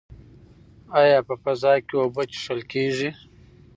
[1.01, 3.09] ایا په فضا کې اوبه څښل کیږي؟